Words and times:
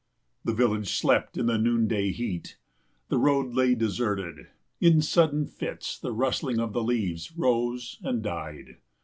The 0.43 0.55
village 0.55 0.97
slept 0.97 1.37
in 1.37 1.45
the 1.45 1.59
noonday 1.59 2.11
heat. 2.11 2.57
The 3.09 3.19
road 3.19 3.53
lay 3.53 3.75
deserted. 3.75 4.47
In 4.79 4.99
sudden 5.03 5.45
fits 5.45 5.95
the 5.99 6.11
rustling 6.11 6.59
of 6.59 6.73
the 6.73 6.81
leaves 6.81 7.33
rose 7.37 7.99
and 8.01 8.23
died. 8.23 8.77